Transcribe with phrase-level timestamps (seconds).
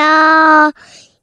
[0.00, 0.72] 要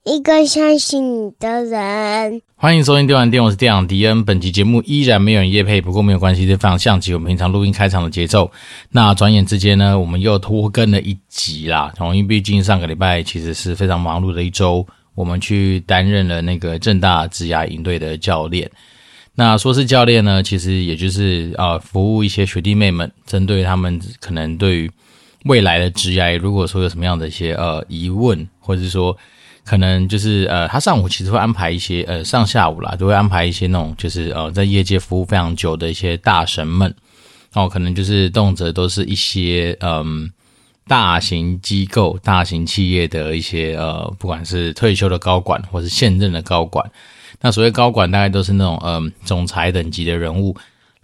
[0.04, 2.44] 一个相信你的人。
[2.56, 4.24] 欢迎收听电玩店，我是店长迪恩。
[4.24, 8.52] 本集节目依然没有人业配，不过没有关系，这非常像极我们平常录音开场的节奏。
[8.92, 11.92] 那转眼之间呢，我们又拖更了一集啦。
[12.00, 18.70] 因为毕竟上个礼拜其实是非常忙碌的一周，我们去担任了那个正大职涯营队的教练。
[19.34, 24.92] 那说是教练呢，其实也就是呃服务一些学弟妹们，针对他们可能对于
[25.48, 29.16] 未来的职涯，如果说有什么样的一些呃疑问，或者是说
[29.64, 36.94] 可能就是呃他上午其实会安排一些呃上下午啦，都会安排一些那种就是呃在业界服务非常久的一些大神们，
[37.54, 40.32] 哦，可能就是动辄都是一些嗯
[40.88, 46.90] 大型机构、大型企业的一些呃不管是退休的高管，或是现任的高管。
[47.42, 50.56] 那所谓高管，大概都是那种嗯总裁等级的人物，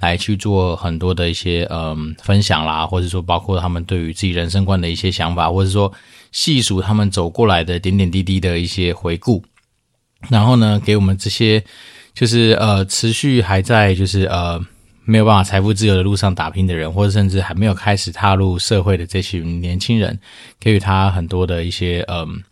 [0.03, 5.91] 来去做很多的一些嗯分享啦，或者说包括他们对于自己人生观的一些想法，或者说
[6.31, 9.43] 细数他们走过来的点点滴滴的一些回顾，
[10.29, 11.63] 然后呢，给我们这些
[12.13, 14.59] 就是呃持续还在就是呃
[15.05, 20.19] 没有办法财富自由的路上打拼的人，或者甚至还没有开始踏入社会的这群年轻人，
[20.59, 22.43] 给予他很多的一些嗯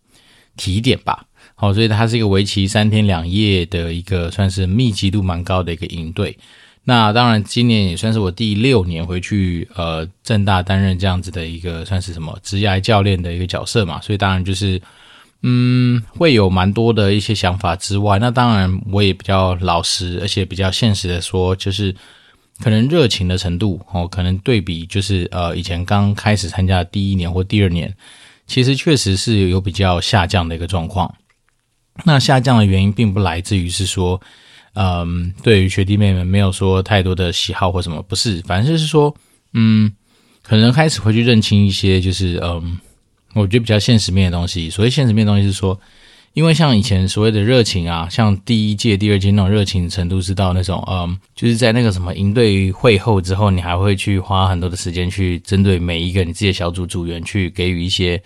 [0.57, 1.25] 提点吧。
[1.55, 6.35] 好，所以它是一个为期三天两夜的一个算是密集度蛮高的一个营队。
[6.84, 14.02] 那当然，今年也算是我第六年回去呃正大担任这样子的一个算是什么职业教练的一个角色嘛。
[14.02, 14.82] 所以当然就是
[15.44, 21.96] 嗯会有蛮多的一些想法之外，那当然我也比较老实，而且比较现实的说，就是
[22.64, 27.96] 可能热情的程度哦，可能对比就是呃以前刚开始参加的第一年或第二年，
[28.48, 31.14] 其实确实是有比较下降的一个状况。
[32.06, 34.20] 那下降的原因并不来自于是说，
[34.73, 39.13] 嗯，对于学弟妹们没有说太多的喜好或什么，不是，反正就是说，
[39.53, 39.91] 嗯，
[40.41, 42.79] 可能开始会去认清一些，就是嗯，
[43.34, 44.69] 我觉得比较现实面的东西。
[44.69, 45.79] 所谓现实面的东西是说，
[46.34, 58.22] 因为像以前所谓的热情啊，像第一届、第二届那种热情程度是到那种，嗯，就是在那个什么营队会后之后，你还会去花很多的时间去针对每一个你自己的小组组员去给予一些。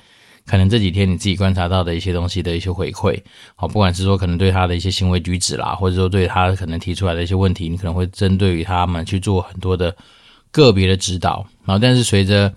[0.45, 3.19] 可能这几天你自己观察到的一些东西的一些回馈，
[3.55, 9.95] 好，不管是说可能对他的一些行为举止啦，或者说对他可能提出来的一些问题，你可能会针对于他们去做很多的
[10.51, 11.45] 个别的指导。
[11.65, 12.53] 然后，但是随着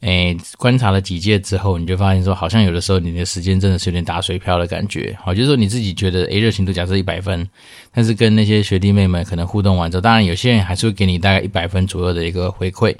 [0.00, 5.16] 诶观察了几届之后，你就发现说，好像有的时候你的时间真的是有点打水漂的感觉。
[5.20, 7.48] 好，就是说你自己觉得诶热情度假设一百分，
[7.92, 12.94] 但是跟那些学弟妹们可能互动完之后，当然有些人还是会给你大概一百分左右的一个回馈。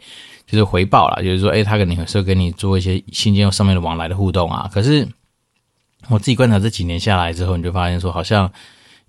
[0.54, 4.70] 就是回报啦，就是说，诶，他可能有时候跟你做一些信件上面的往来的互动啊。
[4.72, 5.06] 可是
[6.09, 8.50] 我自己观察这几年下来之后，你就发现说，好像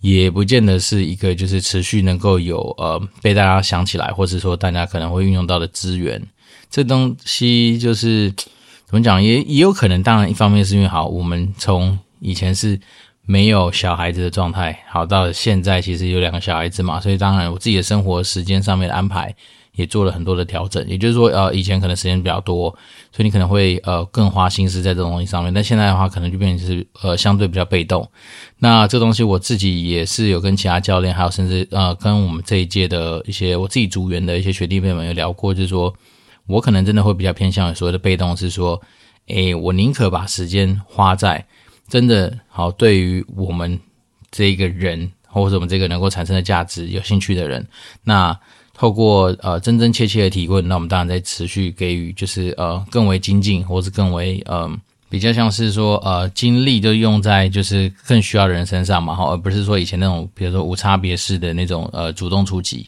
[0.01, 6.22] 也不见得是一个就是持续能够有呃被大家想起来，或者说大家可能会运用到的资源。
[6.69, 8.31] 这东西就是
[8.85, 10.01] 怎么讲，也也有可能。
[10.01, 12.79] 当然，一方面是因为好，我们从以前是
[13.22, 19.35] 没有小孩子的状态，好到现在其实有两个小孩子嘛，所以当然我自己的生活时间上面的安排。
[19.75, 22.69] 也做了很多的调整，也就是说，呃，以前可能时间比较多，
[23.12, 28.09] 所以你可能会呃更花心思在这种东西上面，但现在的话，可能就变成是呃相对比较被动。
[28.59, 35.94] 那这东西我自己也是有跟其他教练，还有甚至呃跟我们这一届的一些我自己组员的一些学弟妹们有聊过，就是说
[36.47, 38.81] 我可能真的会比较偏向所谓的被动，是说，
[39.28, 41.46] 诶，我宁可把时间花在
[41.90, 43.78] 真的好对于我们
[44.31, 47.68] 这一个人，或者我们这个能够产生的价值有兴趣的人，
[48.03, 48.40] 那。
[48.78, 54.69] 透过呃真真切切的提问，那我们当然在持续给予，就是呃更为精进，或是更为呃
[55.09, 62.86] 比较像是说呃精力就用在就是更需要的人身上嘛，哈，而不是说以前那种比如说无差别式的那种呃主动出击。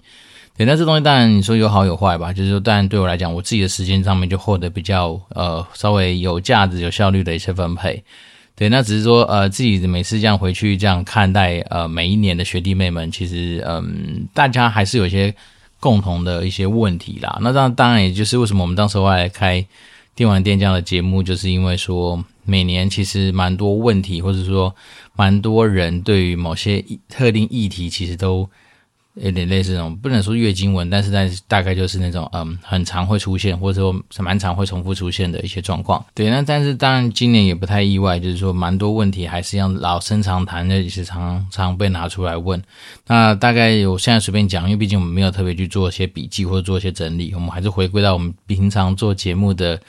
[0.57, 8.03] 对，那这东西当然你说有好有坏吧，就是说当然对我来讲，我自己的时间上面就获得比较呃稍微有价值、有效率的一些分配。
[8.57, 15.33] 对，那只是说呃自己每次这样回去这样看待呃每一年的学弟妹们，其实嗯、大家还是有一些。
[15.79, 19.65] 共同的一些问题啦，那当当然也就是为什么我们当时会来开
[20.15, 24.75] 电玩店这样的节目，就是因为说每年其实蛮多问题，或者说
[25.15, 28.49] 蛮多人对于某些特定议题，其实都。
[29.19, 36.03] 有点类似那种，不能说月经文，但是在大概就是那种，嗯，很常会出现，或者说是蛮常会重复出现的一些状况。
[36.13, 42.61] 对，那但是当然今年也不太意外，就是说蛮多问题还是要老生常谈的，也是常常被拿出来问。
[43.07, 49.79] 那大概我现在随便讲，因为毕竟我们没有特别去做一些笔记或者做一些整理，我们还是回归到我们平常做节目的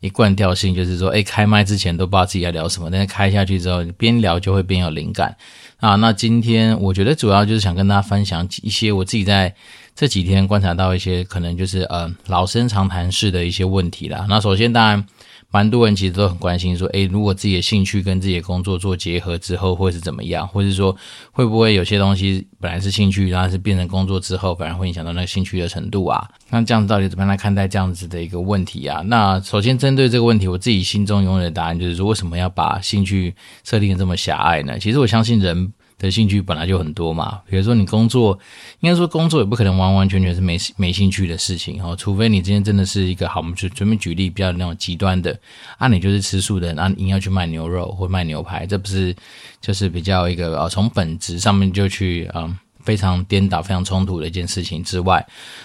[0.00, 5.36] 一贯调性，就是说，哎，开麦之前都不知道自己要聊什么，但是开下去之后，边聊就会边有灵感。
[5.78, 9.54] 啊，那今天我觉得主要就是想跟大家分享一些我自己在
[9.94, 14.26] 这几天观察到一些可能就是呃老生常谈式的一些问题啦。
[14.28, 15.06] 那首先当然
[15.50, 20.46] 蛮多人其实都很关心说，诶，如果自己的兴趣跟自己的工作做结合之后，会是怎么样？
[20.46, 20.94] 或者说，
[21.32, 26.28] 会不会有些东西本来是兴趣，然后是变成工作之后，反而会影响到那个兴趣的程度啊？
[26.50, 29.00] 那这样子到底怎么样来看待这样子的一个问题啊？
[29.06, 33.34] 那首先针对这个问题，我自己心中永远的答案就是说，为什么要把兴趣
[33.64, 34.78] 设定的这么狭隘呢？
[34.78, 35.72] 其实我相信人。
[35.98, 38.38] 的兴趣本来就很多嘛，比如说你工作，
[38.80, 45.38] 应该说工作也不可能完完全全是没没兴趣的事情哦，除非你今天真的是一个好，我们就准备举例比较那种极端的，
[45.76, 49.14] 啊，你就是吃素的，那你要去卖牛肉或卖牛排，这不是
[49.60, 52.56] 就是比较一个呃从本质上面就去嗯。
[52.88, 55.22] 非常颠倒、非常冲突的一件事情之外，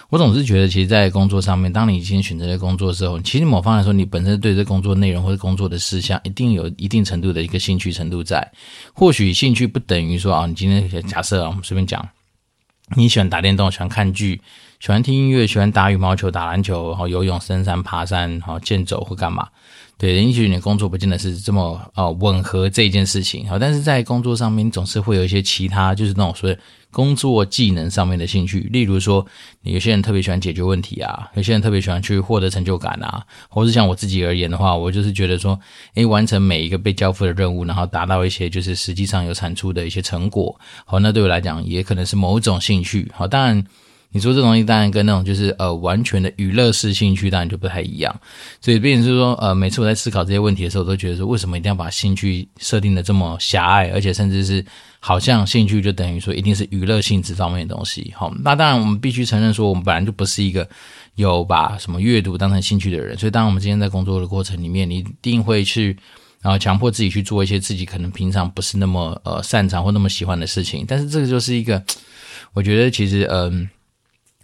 [0.10, 8.46] 我总是觉得，其实，在工作上面，当你已经选择了工作之后，其实某方来说，你本身对这工作内容或者工作的事项，一定有一定程度的一个兴趣程度在。
[8.92, 12.06] 或许兴趣不等于说啊，你今天假设啊，我们随便讲，
[12.98, 14.42] 你喜欢打电动，喜欢看剧，
[14.82, 19.48] 喜欢听音乐，喜欢打羽毛球、打篮球，然后游泳、登山、爬山，然后健走或干嘛。
[19.96, 26.58] 对，也许你的工作不见得是这么呃吻合这一件事情，好，但是在工作上面，总是会有一些其他，就是那种所谓
[26.94, 29.26] 工作技能上面的兴趣，例如说，
[29.64, 35.60] 有些人特别喜欢解决问题啊，有些人特别喜欢去获得成就感啊，或是像我自己而言的话，我就是觉得说，
[35.96, 43.66] 诶，完成每一个被交付的任务，然后达到一些就是实际上有产出的一些成果，好，那对我来讲也可能是某种兴趣，好，当然。
[44.14, 48.16] 你说这东西当然跟那种就是呃完全的娱乐式兴趣当然就不太一样，
[48.62, 54.64] 所以变成是说呃每次我在思考这些问题的时候，我都觉得说为什么一定要把兴趣设定的这么狭隘，而且甚至是
[55.00, 58.14] 好像兴趣就等于说一定是娱乐性质方面的东西。
[58.16, 60.68] 好，那当然我们必须承认说我们本来就不是一个
[61.16, 65.98] 有把什么阅读当成兴趣的人，所以当我们今天在工作的过程里面，你一定会去
[66.42, 71.84] 然后强迫自己去做一些自己可能平常不是那么呃擅长或那么喜欢的事情，但是这个就是一个
[72.54, 73.68] 我觉得其实嗯。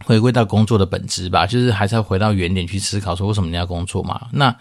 [0.06, 4.28] 回归到工作的本质吧，就是还是要回到原点去思考，说为什么你要工作嘛？
[4.32, 4.56] 那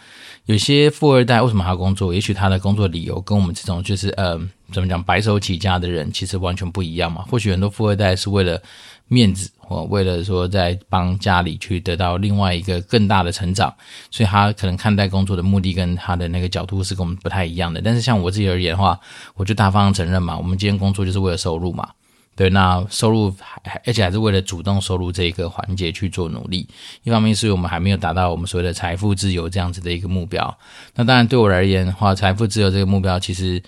[0.47, 2.13] 有些富二代为什么还要工作？
[2.13, 4.39] 也许他的工作理由跟我们这种就是呃，
[4.73, 7.23] 怎么讲白手起家的人其实完全不一样嘛。
[7.31, 8.61] 或许很多富二代是为了
[9.07, 13.73] 面子，或为了说在帮家里去得到另外一个更大的成长，
[14.11, 17.81] 所以他可能看待工作的目的跟他的那个角度是跟我们不太一样的。
[17.81, 18.99] 但是像我自己而言的话，
[19.35, 21.89] 我就大方承认嘛，我们今天工作就是为了收入嘛。
[22.39, 26.69] 对，那收入还还而且还是为了主动收入这一个环节去做努力。
[27.03, 30.57] 一方面是我们还没有达到我们所谓的财富自由这样子的一个目标。
[30.95, 33.61] 那当然对我而言的话，财富自由这个目标，其实，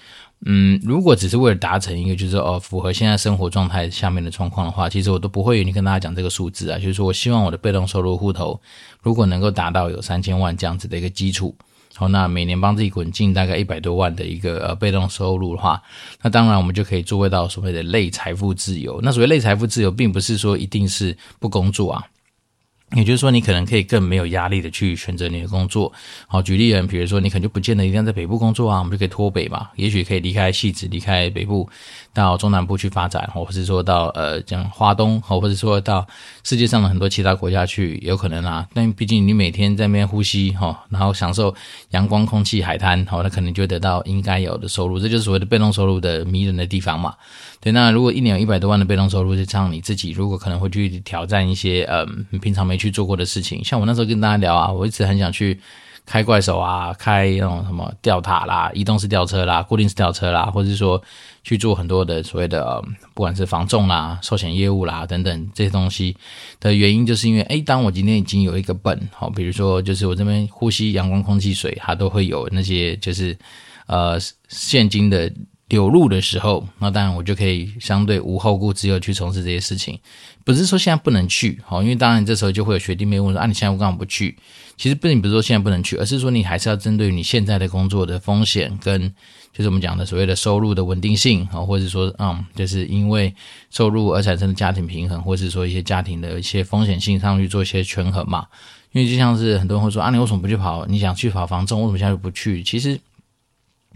[0.46, 6.78] 嗯，如果只是为了达成一个就是哦符合现在生活状态下面的状况的话，其实我都不会愿意跟大家讲这个数字啊。
[6.78, 8.60] 就是说我希望我的被动收入户头
[9.02, 11.52] 如果能够达到有三千万这样子的一个基础。
[11.94, 15.82] 好，那每年帮自己滚进大概一百多万的一个呃被动收入的话，
[16.22, 19.00] 那当然我们就可以做到所谓的类财富自由。
[19.02, 22.04] 那所谓类财富自由，并不是说一定是不工作啊。
[22.96, 25.92] 也就是说，你可能可以更没有压力的去选择你的工作。
[26.26, 29.68] 好，举例人，比如说你可能就不见得一定要在北部工作啊，我们就可以脱北嘛。
[29.76, 31.68] 也许可以离开汐止，离开北部，
[32.12, 36.06] 到中南部去发展，或者是说到呃，讲花东，或者说到
[36.42, 38.66] 世界上的很多其他国家去，有可能啊。
[38.74, 41.54] 但毕竟你每天在那边呼吸哈，然后享受
[41.90, 44.98] 阳光、空气、海滩，好，那可能就得到应该有的收入。
[44.98, 47.14] 这就是所谓的被动收入的迷人的地方嘛。
[47.60, 55.60] 对，那如果一年有一百多万的被动收入，就这样你自己如果可能会去挑战一些嗯，平常没去做过的事情，像我那时候跟大家聊啊，我一直很想去
[56.10, 61.00] 开怪手啊，开那种什么吊塔啦、移动式吊车啦、固定式吊车啦，或者是说
[61.44, 62.82] 去做很多的所谓的、
[63.14, 66.16] 不管是防重啦、寿险业务啦等等这些东西
[66.58, 73.38] 的原因，就是因为诶，当我今天已经有一个本，好，比如说就是我这边呼吸阳光、空气、水，它都会有那些就是
[73.86, 75.32] 呃现金的。
[75.70, 79.98] 流入的时候，那当然我就可以相对无后顾之忧去从事这些事情。
[80.44, 84.36] 不是说现在不能去，好，因为当然这时候就会有学弟妹问说：“啊，你现在为什么不去？”
[84.76, 89.08] 其实并不是说现在不能去，而是说你还是要针对你现在的工作的风险跟
[89.52, 93.32] 就是我们讲的所谓的收入的稳定性好，或者说嗯，就是因为
[93.70, 98.46] 收入而产生的家庭平衡，或者是说一些家庭的一些风险性上去做一些权衡嘛。
[98.92, 100.84] 因为就像是很多人会说：“啊，你为什么不去跑？
[100.86, 102.98] 你想去跑房仲，为什么现在不去？”其实。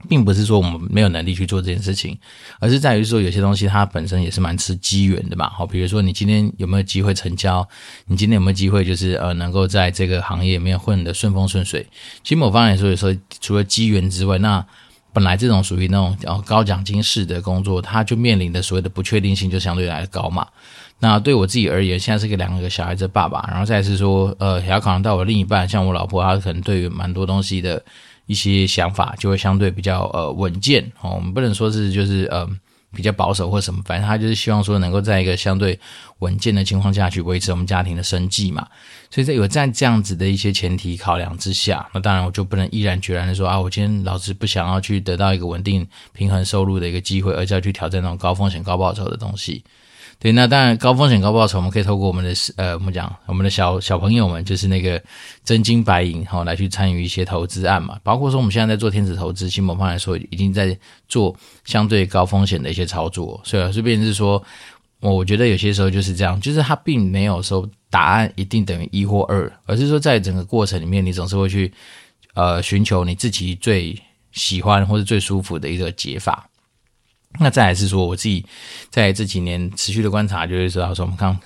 [0.08, 2.18] 并不是说我们没有能力去做这件事情，
[2.60, 5.48] 而是在于说有些东西它本身也是蛮吃机缘的嘛。
[5.48, 7.66] 好，比如说你今天有没有机会成交，
[8.06, 11.86] 你今天有没有机会就是呃能够在这个行业里面混得顺风顺水。
[12.22, 14.64] 其实某方面来说，有时候除了机缘之外，那
[15.12, 20.46] 本来这种属于那种呃高奖金式的工作，它就面临的所谓的不确定性就相对来高嘛。
[21.00, 27.82] 那对我自己而言，现在是个两个小孩子爸爸，然后再是说呃也要考虑到我另一半，像我老婆，她可能对于蛮多东西的。
[28.26, 32.48] 一些想法就会相对比较呃稳健哦，我们不能说是就是呃
[32.94, 35.78] 比较保守或什么，反正他就是希望说能够在一个相对
[36.20, 38.66] 稳健的情况下去维持我们家庭的生计嘛。
[39.10, 49.62] 所以在有在这样子的一些前提考量之下，那当然我就不能毅然决然的说啊，我今天老子不想要去得到一个稳定平衡收入的一个机会，而是要去挑战那种高风险高报酬的东西。
[50.18, 55.02] 对，那当然高风险高报酬，我们可以透过我们的呃，我们讲我们的小小朋友们，就是那个
[55.44, 57.98] 真金白银哈、哦，来去参与一些投资案嘛。
[58.02, 60.76] 包括说我们现在在做天使投资，新某方来说已经在
[61.08, 63.38] 做相对高风险的一些操作。
[63.44, 64.42] 所以，这边是说，
[65.00, 71.70] 我我觉得有些时候就是这样，就是它并没有说答案一定等于一或二，而是说在整个过程里面，你总是会去
[72.32, 73.94] 呃寻求你自己最
[74.32, 76.48] 喜欢或者最舒服的一个解法。
[77.40, 78.44] 那再来是说，我自己
[78.90, 81.36] 在这几年持续的观察，就是说，说我们刚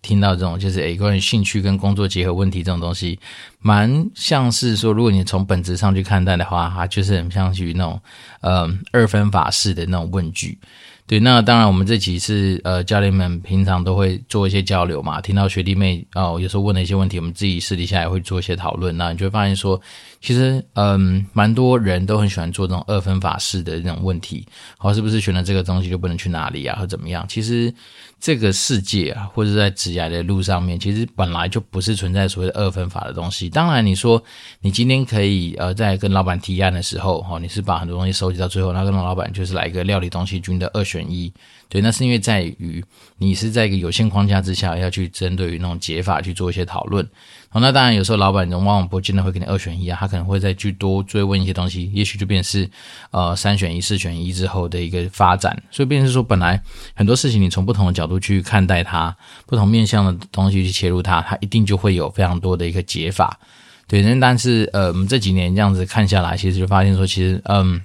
[0.00, 3.18] 听到这种，就是诶，关于兴趣跟工作结合问题这种东西，
[3.60, 8.00] 蛮像是说，如果你从本质上去看待的话，它就是很像去那种，
[8.40, 10.58] 呃，二分法式的那种问句。
[11.06, 15.20] 对，那当然，我们这期是呃，教练们平常都会做一些交流嘛。
[15.20, 18.96] 听到学弟妹哦，有时候问的一些问题，我们自己私底下也会做一些讨论。
[18.96, 19.78] 那你就会发现说，
[20.22, 24.46] 其实嗯，蛮多人都很喜欢做这种二分法式的这种问题。
[24.78, 27.26] 好，是不是选了这个东西就不能去哪里啊，或怎么样？
[27.28, 27.72] 其实
[28.18, 33.50] 这个世界啊，或者在职涯的路上面，其实本来就不是存在所谓的二分法的东西。
[33.50, 34.22] 当然，你说
[34.62, 40.93] 你今天可以呃，在跟老板提案的时候，哈，你是把很多东西收集到最后，那跟老板就是来一个料理东西均的二选。
[40.94, 41.32] 选一，
[41.68, 42.84] 对，那是因为在于
[43.18, 47.04] 你是在一个有限框架之下，要去针对于那种解法去做一些讨论。
[47.48, 52.68] 好，那当然有时候老板人往往不见得会给你二选一啊，他可能会再去多追问一些东西，也许就变是
[53.10, 55.60] 呃三选一、四选一之后的一个发展。
[55.70, 56.60] 所以变成是说，本来
[56.94, 59.14] 很多事情你从不同的角度去看待它，
[59.46, 63.38] 不同面向的东西去切入它，它一定就会有非常多的一个解法。
[63.86, 67.80] 对，那但是呃，我们这几年这样子看下来，其实就发现说，其实嗯。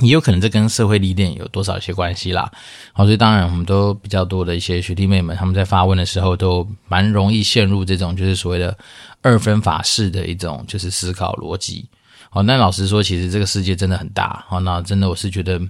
[0.00, 2.50] 也有可能这跟社会历练有多少一些关系啦，
[2.92, 8.76] 好，所以当然我们都比较多的一些学弟妹们，他们在发问的时候都蛮容易陷入这种就是所谓的
[9.22, 11.86] 二分法式的一种就是思考逻辑。
[12.30, 15.60] 好，那老实说，其实这个世界真的很大，好，那真的我是觉得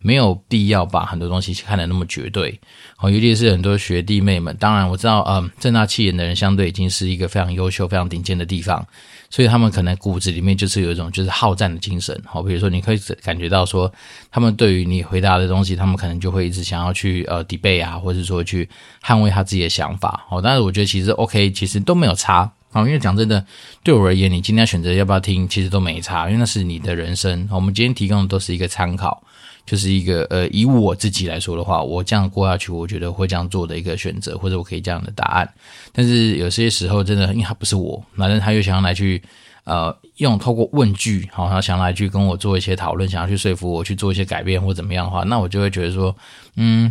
[0.00, 2.60] 没有必要把很多东西看得那么绝对。
[2.96, 8.86] 好，尤其是很多学弟妹们，当然我知道，嗯，正大气研的人相对已经是一个非常优秀、非常顶尖的地方。
[9.30, 13.92] 所以他们可能骨子里面就是有一种就是好战的精神，好，比如说你可以感觉到说，
[14.30, 18.68] 他们对于你回答的东西，他们可能就会一直想要去呃 debate 啊，或者说去
[19.04, 22.50] 捍卫他自己的想法，哦，但是我觉得其实 OK，其实都没有差，
[22.86, 23.44] 因为讲真的，
[23.82, 29.22] 对我而言，你今天选择要不要听，其实都没差，因为那是你的人生，我们今天提供的都是一个参考。
[29.66, 35.52] 就是一个呃，以我自己来说的话，我这样过下去，我觉得会这样做的一个选择，或者我可以这样的答案。
[35.92, 39.22] 但是有些时候，真的，因为他不是我，反正他又想要来去
[39.64, 46.16] 呃，用透过问句，好，他想来去跟我做一些讨论，想要去说服我去做一些改变或怎么样的话，那我就会觉得说，
[46.56, 46.90] 嗯，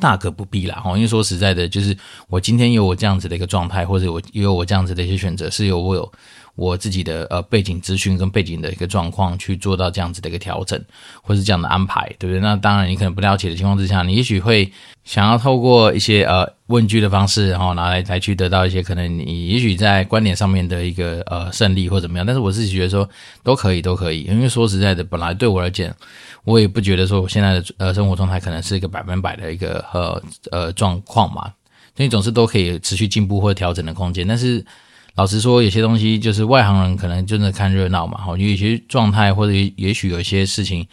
[0.00, 0.82] 大可不必啦。
[0.86, 1.96] 因为说实在的，就是
[2.28, 6.12] 我今天有我这样子的一个状态，或者我也有我这样子的一些选择，是有我有。
[6.56, 10.80] 我自己的呃背景资讯跟背景的一个状况去做到这样子的一个调整，
[11.20, 12.40] 或是这样的安排，对不对？
[12.40, 14.70] 那当然，你可能不了解的情况之下，你也许会
[15.02, 22.24] 想要透过一些呃问句的方式，然后拿来来去得到一些可能你也许在观点上面的一个呃胜利或怎么样。
[22.24, 23.08] 但是我自己觉得说
[23.42, 25.92] 都可以，都可以，因为说实在的，本来对我而言，
[26.44, 31.52] 我也不觉得说我现在的呃生活状态可能是一个百分百的一个呃呃状况嘛，
[31.96, 34.64] 所以总是都可以持续进步或调整的空间，但是。
[35.16, 40.84] 老实说，有些东西就是外行人可能真的看热闹嘛，好，有些状态或者也许有一些事情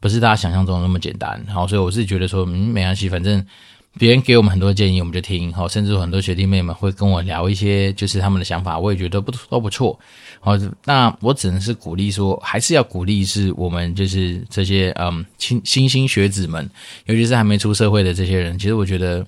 [0.00, 3.42] 不是大家想象中的那么简单，好，所以我是觉得说，嗯，没关系，反正
[3.98, 9.98] 别人给我们很多建议，我们就听，好，甚至很多学弟妹们会跟我聊一些就是他们的想法，我也觉得不都不错，
[10.40, 10.52] 好，
[10.84, 16.68] 那我只能是鼓励说，还是要鼓励是我们就是这些嗯新新兴学子们，
[17.06, 19.26] 尤其是还没出社会的这些人，其实我觉得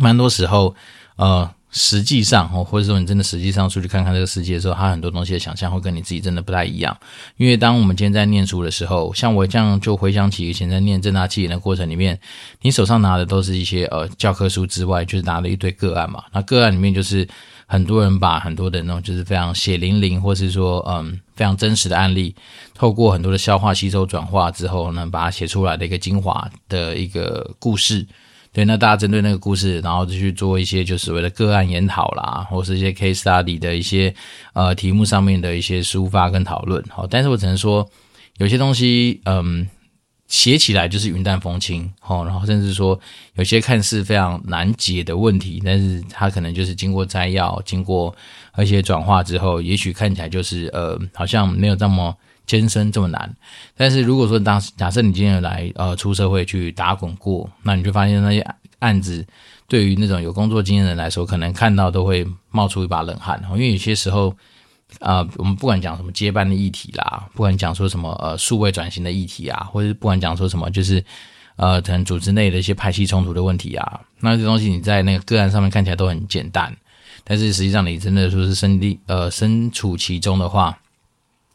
[0.00, 0.74] 蛮多时候，
[1.14, 1.48] 呃。
[1.76, 6.96] 实际上，哦，或者说你真的实际上出去看看这个世界的时候，他很多东西的想象会跟你自己真的不太一样。
[7.36, 12.16] 因为当我们今天在念书的时候，像我这样就回想起以前在念正大七言的过程里面，
[12.62, 16.22] 你手上拿的都是一些呃教科书之外，就是拿了一堆个案嘛。
[16.32, 17.26] 那个案里面就是
[17.66, 22.32] 很多人把很多的那种就是非常血淋淋，或是说嗯非常真实的案例，
[22.72, 28.06] 透过很多的消化、吸收、转化之后呢，把它写出来的一个精华的一个故事。
[28.54, 34.14] 对，那大家针对那个故事，然后就去做一些就所谓的个案研讨啦，或是一些 case study 的一些
[34.52, 36.82] 呃题目上面的一些抒发跟讨论。
[36.88, 37.84] 好，但是我只能说，
[38.38, 39.68] 有些东西嗯
[40.28, 42.98] 写起来就是云淡风轻，好，然后甚至说
[43.34, 48.14] 有些看似非常难解的问题，但是它可能就是经过摘要、经过
[48.58, 53.36] 一些转化之后，也许看起来就是呃好像没有那么艰深这么难。
[53.76, 58.46] 但是如果说当假设你今天来呃出社会去打滚过，那你就发现那些
[58.78, 59.26] 案子
[59.68, 64.34] 对于那种有工作经验的人来说，可能看到都会冒出一把冷汗，因为有些时候。
[65.00, 71.04] 啊、我们不管讲什么接班的议题啦，不管讲说什么呃数位转型的议题啊，或者是不管讲说什么就是
[71.56, 76.72] 呃可能组织内的一些派系冲突的问题啊，那这东西你在那个个案上面看起来都很简单，
[77.24, 80.78] 但是实际上你真的说是身历呃身处其中的话，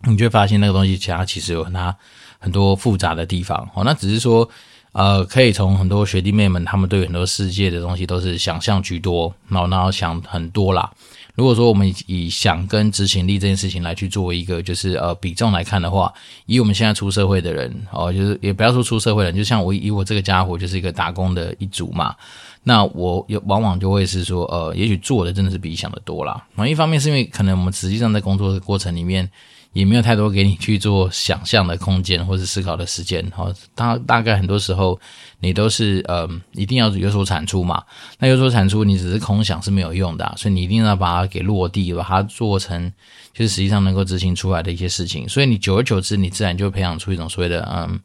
[0.07, 1.95] 你就会发现那个东西其他其实有很大
[2.39, 3.83] 很多复杂的地方哦。
[3.83, 4.49] 那只是说
[4.93, 10.89] 呃可以从很多学弟妹们他们对很多世界的东西都是想象居多，然后然后想很多啦。
[11.35, 16.13] 如果说我们以想跟执行力这件事情来去做一个就是呃比重来看的话，
[16.45, 22.13] 以我们现在出社会的人哦，就是也不要说出社会人，就像我以我这个家伙就是一个打工的一族嘛，
[22.63, 26.43] 那我有往往就会是说呃，也许做的真的是比想的多啦。
[26.55, 29.29] 然后一方面是因为可能我们实际上在工作的过程里面。
[29.73, 34.99] 也没有太多给你去做想象的空间或是思考的时间，哈，大大概很多时候
[35.39, 37.83] 你都是呃，一定要有所产出嘛。
[38.17, 42.91] 那有所产出，你只是空想是没有用的，所以你一定要把它给落地，把它做成
[43.31, 45.29] 就是实际上能够执行出来的一些事情。
[45.29, 47.99] 所以你久而久之，你自然就培养出一种所谓的嗯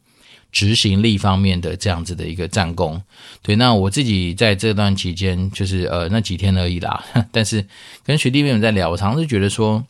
[0.51, 3.01] 执行力方面的这样子的一个战功。
[3.41, 7.03] 对，那我自己在这段期间就是呃那几天而已啦，
[7.33, 7.65] 但是
[8.03, 9.83] 跟学弟妹们在聊，我常常是觉得说。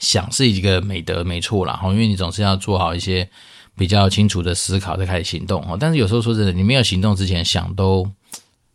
[0.00, 3.28] 想是一个美德，没错啦，哈，因为你总是要做好一些
[3.76, 5.76] 比较清楚的思考，再开始行动，哈。
[5.78, 8.08] 但是有时候说真的，你没有行动之前想都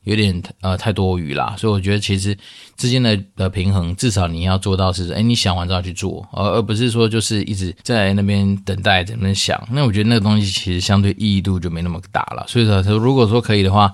[0.04, 2.38] 有点呃太多余啦，所以我觉得其实
[2.78, 9.62] 之间的的平衡，至少你要做到是，哎，你想完之后去做，而而不是说就是一直在那边等待，在那边想。
[9.72, 12.46] 那我觉得那个东西其实相对意义度就没那么大了。
[12.48, 13.94] 所以说，如果说可以的话。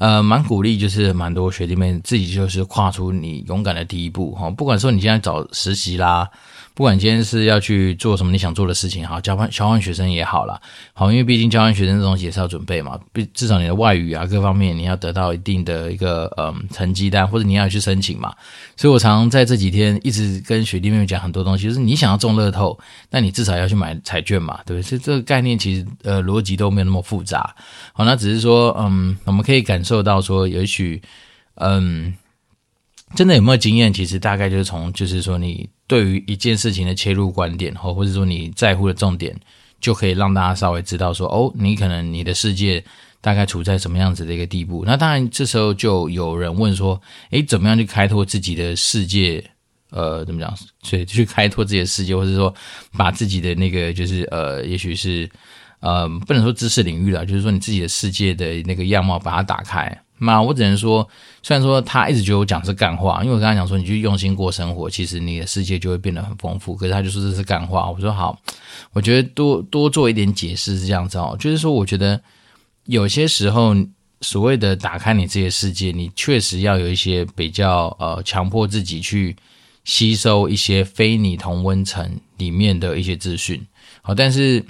[0.00, 4.48] 呃，蛮鼓励，就是蛮多学弟妹自己就是跨出你勇敢的第一步哈。
[4.48, 6.26] 不管说你现在找实习啦，
[6.74, 10.58] 不管今天是要去做什么你想做的事情哈，交换交换学生也好啦。
[10.94, 12.98] 好，因为毕竟交换学生这东西也是要准备嘛，
[13.34, 18.32] 至少你的外语啊各方面你要得到一定的一个嗯成绩单，或者你要去申请嘛。
[18.76, 22.78] 所以我常常在这几天一直跟学弟妹讲很多东西，就是你想要中乐透，
[23.10, 24.82] 那你至少要去买彩券嘛，对不对？
[24.82, 27.54] 所以这个概念其实呃逻辑都没有那么复杂。
[27.92, 29.80] 好，那只是说嗯，我们可以感。
[29.90, 31.02] 受到说，也许，
[31.54, 32.14] 嗯，
[33.14, 33.92] 真的有没有经验？
[33.92, 39.36] 其实大概就是从，就是说，你对于一件事情的切入观点，或或者说你在乎的重点，
[39.80, 42.82] 就可以让大家稍微知道说，哦，你可能你的世界
[43.20, 44.84] 大概处在什么样子的一个地步。
[44.86, 49.44] 那当然，这时候就有人问说，诶，怎么样去开拓自己的世界？
[49.90, 50.54] 呃，怎么讲？
[50.82, 52.54] 所以去开拓自己的世界，或者说
[52.96, 55.28] 把自己的那个，就是呃，也许是。
[55.80, 59.90] 呃，不能说知识领域了，就是说你自己的世界的那个样貌，把它打开。
[60.20, 61.08] 那我只能说，
[61.42, 66.76] 虽然说他一直觉得我讲是干话，因为我跟他讲说，你去用心过生活，其实你的世界就会变得很丰富。
[66.76, 68.38] 可是他就说这是干话，我说好，
[68.92, 72.20] 我觉得多多做一点解释是这样子哦，就是说，我觉得
[72.84, 73.74] 有些时候
[74.20, 79.34] 所谓的打开你自己的世界，你确实要有一些比较呃，强迫自己去
[79.84, 83.66] 吸收一些非你同温层里面的一些资讯。
[84.02, 84.64] 好，但是。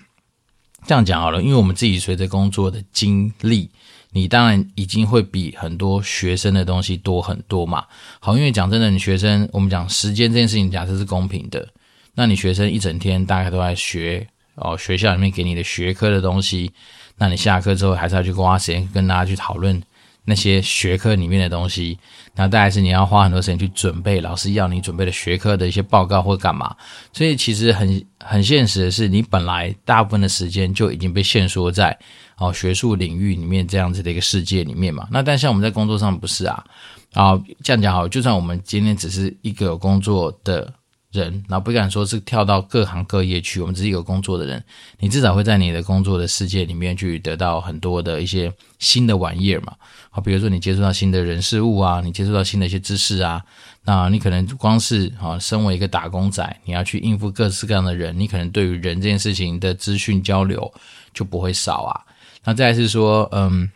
[0.87, 3.69] 这样讲好了，因为我们自己随着工作的经历，
[4.13, 7.85] 你当然已经会比很多学生的东西多很多嘛。
[8.19, 11.69] 好，因为讲真的，你学生，我们讲时间这件事情，假设是公平的，
[12.15, 16.73] 那你学生一整天大概都在学哦，学校里面给你的学科的东西，
[17.17, 19.83] 那你下课之后还是要去花时间跟大家去讨论。
[20.23, 21.99] 那些学科里面的东西，
[22.37, 26.77] 那大概是你要花很多时间去准备老师要你准备的学科的一些报告或干嘛，
[27.11, 31.99] 所以其实很很现实的是，你本来大部分的时间就已经被限缩在
[32.41, 35.07] 哦学术领域里面这样子的一个世界里面嘛。
[35.13, 36.65] 那但像我们在工作上不是啊，
[37.13, 40.75] 啊这样讲好，就算我们今天只是一个有工作的。
[41.13, 44.63] 人，然后不敢说是跳到各行各业去，我们只是有工作的人，
[45.01, 49.75] 你至少会在你的工作的世界里面去得到很多的一些新的玩意儿嘛。
[50.11, 53.43] 好，比如说你接触到新的人事物啊，你接触到新的一些知识啊，
[53.85, 60.73] 那你可能光是啊，身为一个打工仔，你要去应付各式各样的人，你可能对于人这件事情的资讯交流
[61.13, 62.01] 就不会少啊。
[62.45, 63.71] 那再是说，嗯。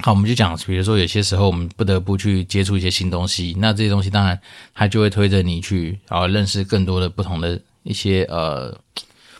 [0.00, 4.40] 好，我们就讲，比如说有些时候我们不得不去接触一些新东西，那这些东西当然
[4.72, 8.74] 它就会推着你去啊认识更多的不同的一些呃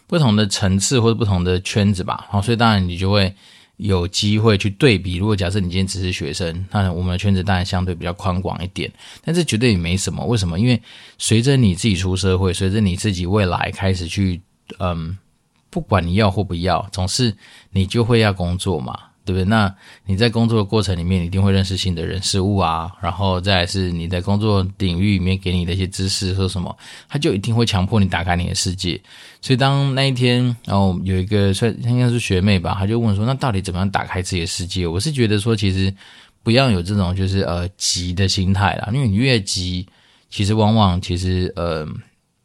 [0.06, 2.26] 不同的层次或者不同的圈子吧。
[2.28, 3.34] 好，所以当然你就会
[3.78, 5.16] 有机会去对比。
[5.16, 8.92] 如果假设你今天只是学生，那我们的圈子当然相对比较宽广一点，
[9.24, 10.22] 但是绝对也没什么。
[10.26, 10.60] 为什么？
[10.60, 10.80] 因为
[11.16, 14.38] 随着你自己出社会，随着你自己未来开始去
[14.78, 15.16] 嗯，
[15.72, 17.36] 不管你要或不要，总是
[17.70, 18.96] 你就会要工作嘛。
[19.24, 19.44] 对不对？
[19.44, 19.72] 那
[20.04, 26.76] 你在工作的过程里面，你一定会认识新的人事物啊，然后再来是你在工作领域里面给你的一些知识或什么，
[27.08, 29.00] 他就一定会强迫你打开你的世界。
[29.40, 35.94] 所以当那一天，然后有一个算应该是学妹吧，她就问说：“那到底怎么样打开自己的世界？”我是觉得说，其实
[36.42, 39.86] 不要有这种就是呃急的心态啦，因为你越急，
[40.30, 41.86] 其实往往其实呃。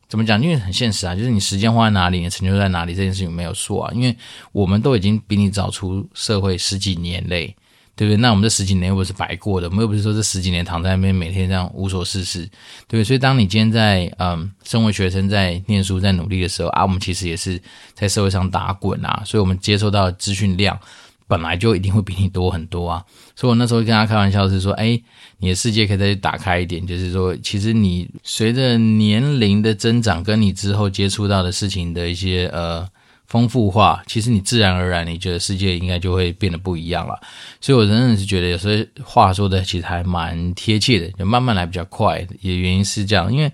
[0.09, 0.41] 怎么讲？
[0.41, 3.91] 因为很现实啊，就是你时间花在哪里，你成就在哪里，这件事情没有错啊。
[3.93, 4.15] 因为
[4.51, 7.55] 我们都已经比你早出社会十几年嘞，
[7.95, 8.17] 对不对？
[8.17, 12.45] 那我们这十几年又不是白过的，我们又不是说这十几年躺在那边每天这样无所事事，
[12.87, 13.03] 对不对？
[13.03, 17.61] 所以当你今天在嗯，身为学生在念书在努力的时候啊，我们其实也是
[17.93, 20.79] 在社会上打滚啊，所以我们接受到资讯量。
[21.27, 23.03] 本来就一定会比你多很多啊，
[23.35, 24.97] 所以我那时候跟他开玩笑是说，哎，
[25.39, 32.87] 你的世界可以再打开一点，就是说，其实你随着年龄的增长，跟你之后接触到的事情的一些呃
[33.25, 37.19] 丰富化，其实你自然而然，你觉得世界应该就会变得不一样了。
[37.59, 43.51] 所以我真的是觉得有时候话说的其实还蛮贴切的，就慢慢来比较快，也原因是这样，因为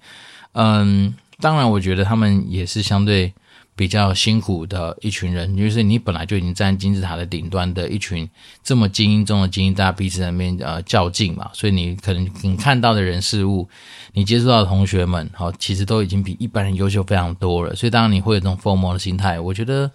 [0.51, 3.33] 嗯，当然我觉得他们也是相对。
[3.75, 8.29] 比较辛苦的一群人，就是你本来就已经站金字塔的顶端的一群
[8.63, 13.67] 这么精英中的精英，大家彼此在那边呃较劲嘛，所以你可能你看到的人事物，
[14.13, 19.89] 你接触到的同学们，好，其实都已经比一般人优秀非常多了，所以当然你会有这种 FOMO 的心态，我觉得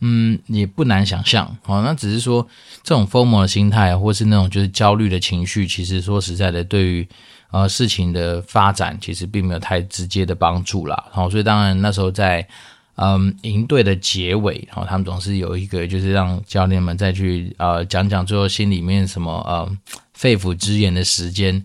[0.00, 2.46] 嗯也不难想象，好，那只是说
[2.84, 7.08] 这种 FOMO 的心态，或是那种就是焦虑的情绪，其实说实在的，对于
[7.50, 11.04] 呃事情的发展，其实并没有太直接的帮助啦。
[11.10, 12.46] 好，所以当然那时候在。
[12.96, 19.68] 嗯，赢队的结尾，然后他们总是有一个，就是让教练们再去呃讲讲最后心里面什么呃
[20.12, 21.60] 肺腑之言的时间。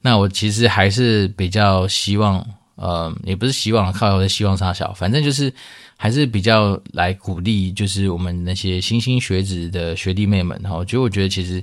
[0.00, 5.52] 那我其实还是比较希望，呃，也不是希望靠我的希望杀小，反正就是
[5.96, 10.58] 还是比较来鼓励，就是我们那些莘莘学子的学弟妹们。
[10.60, 11.62] 然后，就我觉得其实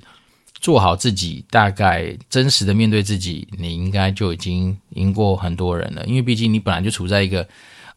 [0.61, 6.05] 做好自己，大概真实的面对自己，你应该就已经赢过很多人了。
[6.05, 7.45] 因为毕竟你本来就处在一个。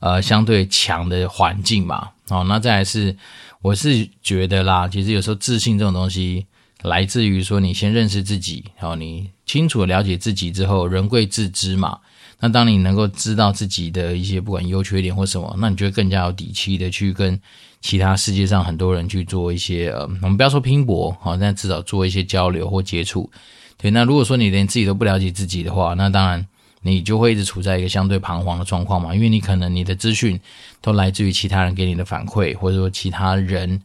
[0.03, 3.17] 呃，相对强的环境嘛，哦，那再来是，
[3.61, 6.45] 我是觉得啦，其实有时候自信这种东西，
[6.83, 12.01] 来自于说你先认识自己，然后你清楚了解自己之后，人贵自知嘛。
[12.41, 17.41] 那当你能够知道自己的一些不管优缺点或什么，那你就会更加有底气的去跟
[17.81, 23.31] 其他世界上很多人去做一些呃，我们不要说拼搏，好，但至少做一些交流或接触。
[23.77, 26.45] 对，那如果说你连自己都不了解自己的话，那当然。
[26.85, 30.39] 你就会一直处在一个相对彷徨的状况嘛，因为你可能你的资讯
[30.81, 33.81] 都来自于其他人给你的反馈，或者说其他人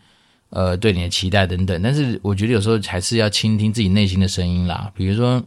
[0.50, 1.80] 呃对你的期待等等。
[1.84, 4.92] 但是我觉得有时候还是要倾听自己内心的声音啦。
[4.96, 5.44] 比如说，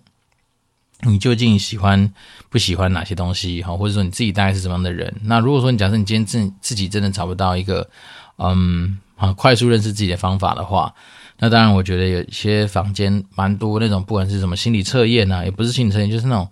[1.02, 2.12] 你究竟喜欢
[2.50, 5.12] 不喜欢哪些东西哈，或者说你自己大概是什么样的人？
[5.24, 7.90] 那如果说你假设你今天自自己真的找不到一个
[8.36, 10.94] 嗯啊快速认识自己的方法的话，
[11.40, 16.48] 那当然我觉得有些房间蛮多那种不管是什么心理测验啊，也不是心理测验，就是那种。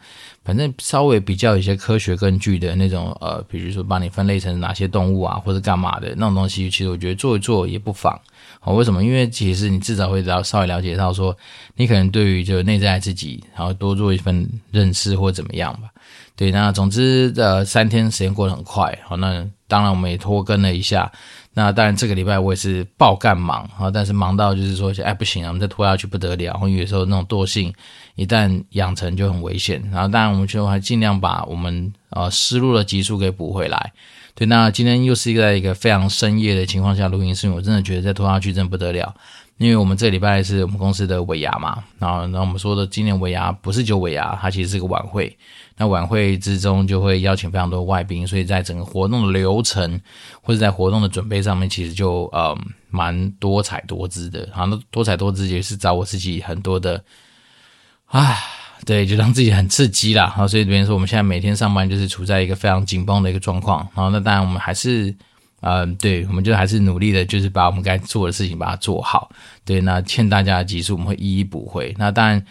[0.48, 8.18] 反正稍微比较一些科学根据的那种，呃，比如说把你分类成哪些动物啊，或者干嘛的那种东西，其实我觉得做一做也不妨。
[8.58, 9.04] 好，为什么？
[9.04, 11.36] 因为其实你至少会了稍微了解到说，
[11.76, 15.90] 你可能对于就内在自己，然后多做一份认识或怎么样吧。
[16.34, 18.98] 对，那总之呃，三天时间过得很快。
[19.04, 21.12] 好，那当然我们也拖更了一下。
[21.58, 26.56] 那当然，这个礼拜我也是爆干忙啊，但是忙到就是说，哎，不行啊，我们再拖下去不得了。
[26.62, 27.74] 因为有时候那种惰性
[28.14, 29.82] 一旦养成就很危险。
[29.90, 33.92] 然后，当然我们就还尽量把我们呃失落的集数给补回来。
[34.36, 39.12] 对，那今天又是一个在一个非常深夜的情况下录音，是因为我真的觉得再拖下去真的不得了。
[39.58, 45.36] 因为我们这礼拜是我们公司的尾牙嘛，然后，然后我们说的今年尾牙不是就尾牙，它其实是个晚会。
[45.76, 50.00] 那晚会之中就会邀请非常多外宾，所以在整个活动的流程
[50.42, 52.56] 或者在活动的准备上面，其实就呃
[52.90, 54.48] 蛮多彩多姿的。
[54.52, 57.00] 好那多彩多姿也是找我自己很多的，
[58.06, 58.36] 啊，
[58.84, 60.24] 对，就让自己很刺激啦。
[60.24, 63.86] 然后所以这边说，我们现在每天上班就是处在一个非常紧绷的一个状况。
[63.94, 65.14] 然后那当然我们还是，
[65.60, 69.30] 呃，对，我们就还是努力的，就是把我们该做的事情把它做好。
[69.64, 71.94] 对，那欠大家的集数我们会一一补回。
[71.98, 72.44] 那当然。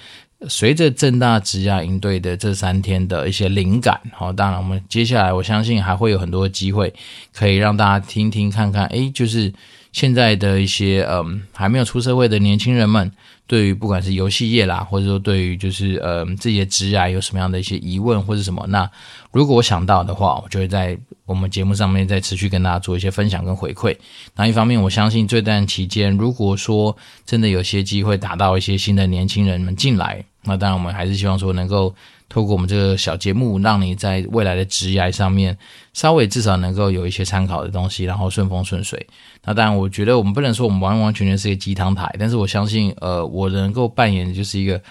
[0.48, 6.94] 随着正大职涯营对的这三天的一些灵感，好，当然我们接下来我相信还会有很多机会
[7.34, 9.52] 可以让大家听听看看，诶，就是
[9.98, 13.12] 现在的一些嗯还没有出社会的年轻人们，
[13.48, 18.88] 对于不管是游戏业啦，或者说对于就是嗯自己的职涯有什么样的一些疑问或者什么，那
[19.32, 20.96] 如果我想到的话，我就会在。
[21.26, 23.94] 我们节目上面再持续跟大家做一些分享跟回馈。
[24.38, 31.94] 那一方面，我相信这段期间，如果说真的有些机会打到一些新的年轻人们进来，那当然我们还是希望说能够
[32.30, 35.58] 透过我们这个小节目，让你在未来的职涯上面
[35.94, 39.08] 稍微至少能够有一些参考的东西，然后顺风顺水。
[39.44, 44.82] 那当然，我觉得我们不能说我们完完全全是一个鸡汤台，但是我相信，呃，我能够扮演的就是一个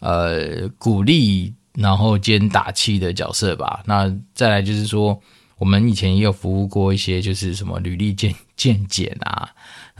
[0.00, 3.82] 呃鼓励然后兼打气的角色吧。
[3.86, 5.20] 那再来就是说。
[5.58, 9.48] 我们以前也有服务过一些，就是什么履历健健检啊，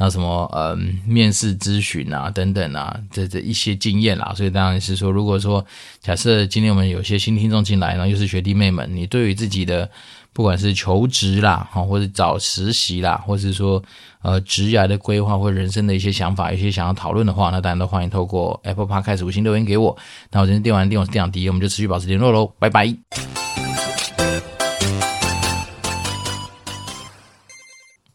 [0.03, 4.33] 那什么呃面试咨询啊等等啊，这这一些经验啦。
[4.35, 5.65] 所以当然是说，如果说
[6.01, 9.89] 假设今天我们有些新听众进来，然后又是学弟妹们，你对于自己的
[10.33, 13.81] 不管是求职啦，哈，或者找实习啦，或是说
[14.23, 19.97] 呃职涯的规划或人生的一些想法，有些想要讨论的话，那当然都欢迎透过 Apple Podcast 开始五星留言给我。
[20.33, 22.93] 那我今天电玩电我是电长迪，我们就持续保持联络喽，拜拜。